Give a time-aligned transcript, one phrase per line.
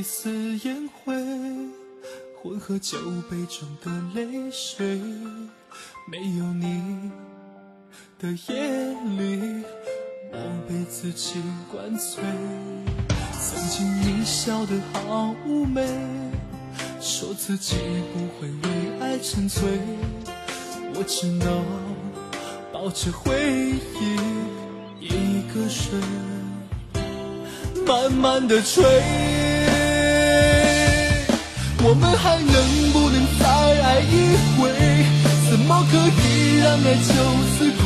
[0.00, 0.30] 一丝
[0.64, 1.14] 烟灰，
[2.40, 2.96] 混合酒
[3.30, 4.98] 杯中的泪水。
[6.10, 7.10] 没有你
[8.18, 9.62] 的夜里，
[10.32, 12.24] 我被自己灌醉。
[13.42, 15.86] 曾经你笑得好妩媚，
[16.98, 17.76] 说自己
[18.14, 19.60] 不会为爱沉醉，
[20.94, 21.62] 我只能
[22.72, 23.38] 抱着回
[24.00, 24.16] 忆
[24.98, 26.00] 一个人
[27.86, 29.49] 慢慢的吹。
[31.82, 32.54] 我们还能
[32.92, 34.68] 不能再爱一回？
[35.48, 37.08] 怎么可以让爱就
[37.56, 37.82] 此枯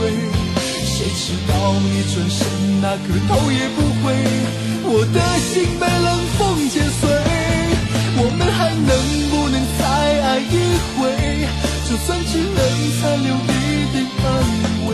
[0.00, 0.02] 萎？
[0.86, 2.40] 谁知道你转身
[2.80, 4.14] 那刻头也不回，
[4.84, 7.02] 我的心被冷风剪碎。
[8.14, 8.90] 我们还能
[9.30, 9.82] 不能再
[10.22, 11.00] 爱一回？
[11.90, 12.58] 就算只能
[13.00, 13.50] 残留一
[13.92, 14.24] 点安
[14.86, 14.88] 慰，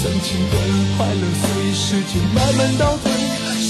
[0.00, 0.54] 曾经的
[0.96, 3.12] 快乐随时间慢慢倒退，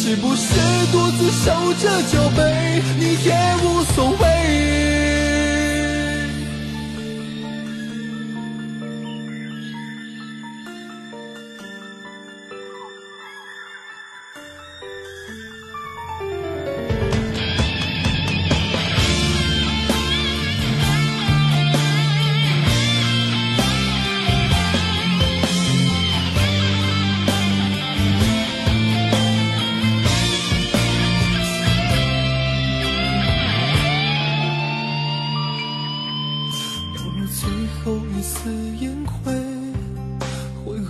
[0.08, 0.54] 是不是
[0.90, 4.37] 独自守着酒杯，你也无所谓？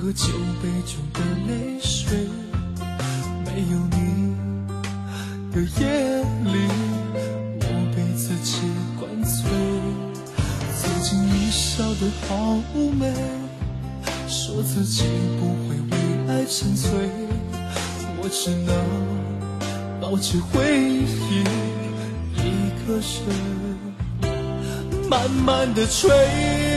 [0.08, 0.28] 喝酒
[0.62, 2.16] 杯中的泪水，
[3.44, 4.00] 没有你
[5.52, 5.84] 的夜
[6.44, 6.56] 里
[7.60, 7.62] 我
[7.94, 8.62] 被自己
[8.98, 9.44] 灌醉，
[10.78, 12.56] 曾经你笑得好
[12.98, 13.12] 美，
[14.26, 15.04] 说自己
[15.38, 15.92] 不会为
[16.32, 16.88] 爱沉醉，
[18.22, 18.74] 我只能
[20.00, 21.44] 抱起回忆，
[22.34, 23.04] 一个人
[25.06, 26.67] 慢慢的吹。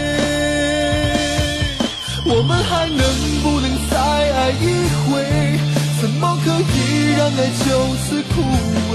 [2.23, 3.01] 我们还能
[3.41, 5.59] 不能再爱一回？
[6.01, 8.41] 怎么可以让爱就此枯
[8.91, 8.93] 萎？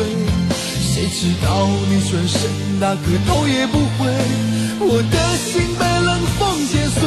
[0.80, 2.40] 谁知道你转身
[2.80, 4.06] 那刻头也不回，
[4.80, 7.02] 我的心被冷风剪碎。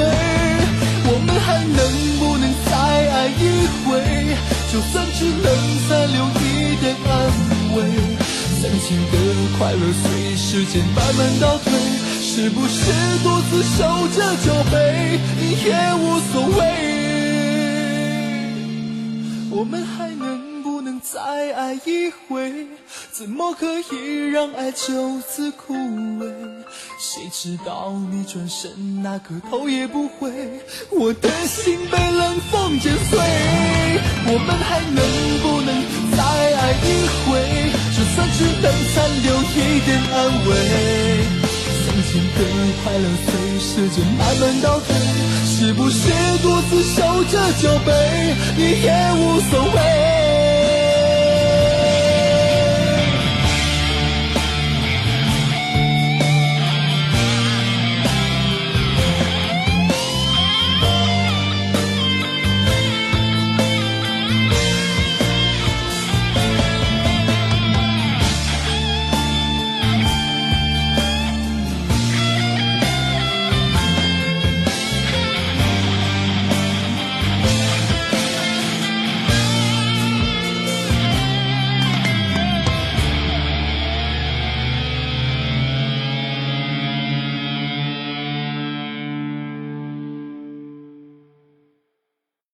[1.11, 1.79] 我们还能
[2.19, 3.89] 不能再爱一回？
[4.71, 5.45] 就算只能
[5.89, 7.09] 再留一点安
[7.75, 7.77] 慰，
[8.61, 9.13] 曾经的
[9.57, 11.73] 快乐随时间慢慢倒退，
[12.31, 12.91] 是不是
[13.23, 16.61] 独自守着酒杯，你也无所谓？
[19.49, 21.19] 我们还能不能再
[21.55, 22.67] 爱一回？
[23.11, 26.31] 怎么可以让爱就此枯萎？
[26.99, 30.31] 谁知道你转身那刻头也不回，
[30.91, 33.19] 我的心被冷风剪碎。
[34.31, 35.03] 我们还能
[35.41, 35.83] 不能
[36.15, 36.87] 再爱一
[37.25, 37.73] 回？
[37.97, 40.15] 就算只能残留一点安
[40.47, 40.51] 慰，
[42.01, 42.39] 曾经的
[42.81, 43.29] 快乐随
[43.59, 44.87] 时间慢慢倒退，
[45.45, 46.09] 是不是
[46.41, 47.91] 独自守着酒杯，
[48.55, 50.18] 你也无所谓？